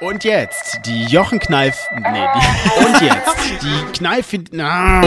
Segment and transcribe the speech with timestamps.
[0.00, 1.76] Und jetzt die Jochen Kneif.
[1.92, 4.32] Nee, die, und jetzt die Kneif.
[4.52, 5.02] Na.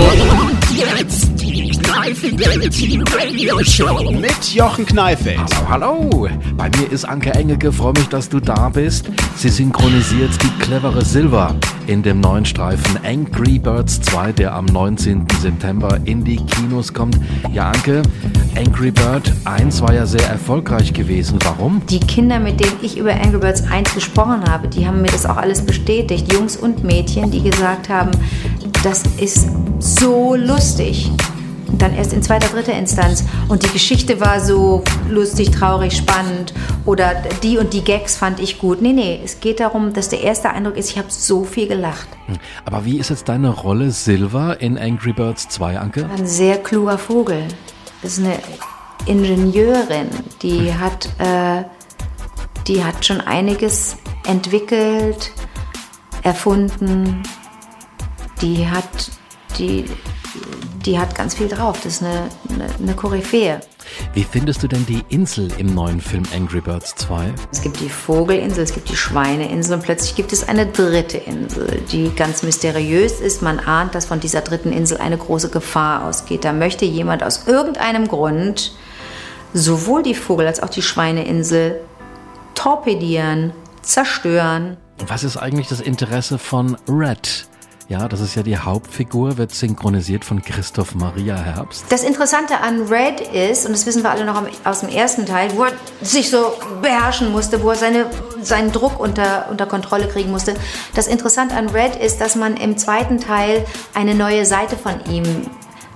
[0.73, 4.11] Jetzt die Kneifidelity Radio Show.
[4.11, 5.39] Mit Jochen Kneifeld.
[5.69, 6.29] Hallo, hallo.
[6.57, 7.71] Bei mir ist Anke Engeke.
[7.71, 9.05] Freue mich, dass du da bist.
[9.37, 11.55] Sie synchronisiert die clevere Silver
[11.87, 15.25] in dem neuen Streifen Angry Birds 2, der am 19.
[15.39, 17.17] September in die Kinos kommt.
[17.53, 18.01] Ja, Anke,
[18.61, 21.39] Angry Bird 1 war ja sehr erfolgreich gewesen.
[21.43, 21.81] Warum?
[21.89, 25.25] Die Kinder, mit denen ich über Angry Birds 1 gesprochen habe, die haben mir das
[25.25, 26.31] auch alles bestätigt.
[26.31, 28.11] Jungs und Mädchen, die gesagt haben,
[28.83, 31.09] das ist so lustig.
[31.69, 33.23] Und dann erst in zweiter, dritter Instanz.
[33.47, 36.53] Und die Geschichte war so lustig, traurig, spannend.
[36.85, 38.79] Oder die und die Gags fand ich gut.
[38.79, 42.07] Nee, nee, es geht darum, dass der erste Eindruck ist, ich habe so viel gelacht.
[42.63, 46.07] Aber wie ist jetzt deine Rolle Silver in Angry Birds 2, Anke?
[46.15, 47.47] Ein sehr kluger Vogel.
[48.01, 48.39] Das ist eine
[49.05, 50.09] Ingenieurin,
[50.41, 51.63] die hat, äh,
[52.67, 55.31] die hat schon einiges entwickelt,
[56.23, 57.23] erfunden.
[58.41, 59.11] Die hat,
[59.57, 59.85] die,
[60.85, 61.79] die hat ganz viel drauf.
[61.83, 63.61] Das ist eine, eine, eine Koryphäe.
[64.13, 67.33] Wie findest du denn die Insel im neuen Film Angry Birds 2?
[67.51, 71.81] Es gibt die Vogelinsel, es gibt die Schweineinsel und plötzlich gibt es eine dritte Insel,
[71.91, 73.41] die ganz mysteriös ist.
[73.41, 76.43] Man ahnt, dass von dieser dritten Insel eine große Gefahr ausgeht.
[76.43, 78.73] Da möchte jemand aus irgendeinem Grund
[79.53, 81.79] sowohl die Vogel- als auch die Schweineinsel
[82.55, 84.77] torpedieren, zerstören.
[85.07, 87.47] Was ist eigentlich das Interesse von Red?
[87.89, 91.85] Ja, das ist ja die Hauptfigur, wird synchronisiert von Christoph Maria Herbst.
[91.89, 95.49] Das Interessante an Red ist, und das wissen wir alle noch aus dem ersten Teil,
[95.55, 98.05] wo er sich so beherrschen musste, wo er seine,
[98.41, 100.53] seinen Druck unter, unter Kontrolle kriegen musste.
[100.95, 105.23] Das Interessante an Red ist, dass man im zweiten Teil eine neue Seite von ihm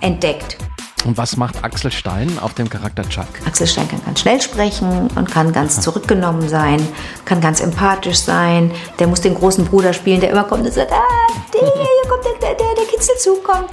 [0.01, 0.57] entdeckt.
[1.05, 3.27] Und was macht Axel Stein auf dem Charakter Chuck?
[3.45, 6.85] Axel Stein kann ganz schnell sprechen und kann ganz zurückgenommen sein,
[7.25, 8.71] kann ganz empathisch sein.
[8.97, 12.25] Der muss den großen Bruder spielen, der immer kommt und sagt, ah, der, hier kommt
[12.25, 13.69] der, der, der Kitzelzug kommt.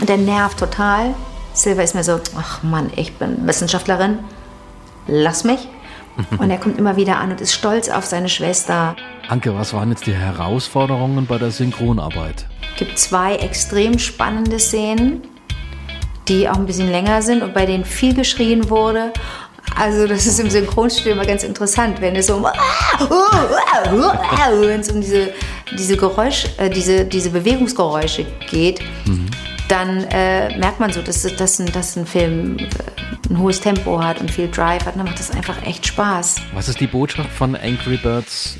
[0.00, 1.14] Und der nervt total.
[1.52, 4.18] Silver ist mir so, ach Mann, ich bin Wissenschaftlerin,
[5.06, 5.68] lass mich.
[6.38, 8.96] Und er kommt immer wieder an und ist stolz auf seine Schwester.
[9.28, 12.44] Anke, was waren jetzt die Herausforderungen bei der Synchronarbeit?
[12.72, 15.22] Es gibt zwei extrem spannende Szenen
[16.28, 19.12] die auch ein bisschen länger sind und bei denen viel geschrien wurde.
[19.76, 22.46] Also das ist im Synchronstudio immer ganz interessant, wenn es so um,
[24.60, 25.32] wenn es um diese,
[25.76, 29.26] diese Geräusch, äh, diese, diese Bewegungsgeräusche geht, mhm.
[29.68, 32.64] dann äh, merkt man so, dass, dass, ein, dass ein Film äh,
[33.30, 34.96] ein hohes Tempo hat und viel Drive hat.
[34.96, 36.36] Dann macht das einfach echt Spaß.
[36.54, 38.56] Was ist die Botschaft von Angry Birds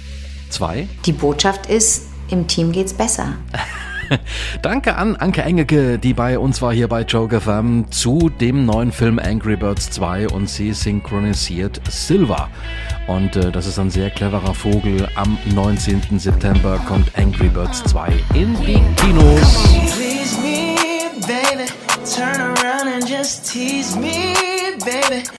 [0.51, 0.87] 2?
[1.07, 3.33] Die Botschaft ist, im Team geht's besser.
[4.63, 8.93] Danke an Anke Engeke, die bei uns war hier bei Joke FM zu dem neuen
[8.93, 12.49] Film Angry Birds 2 und sie synchronisiert Silver.
[13.07, 15.09] Und äh, das ist ein sehr cleverer Vogel.
[15.15, 16.19] Am 19.
[16.19, 20.08] September kommt Angry Birds 2 in die Kinos.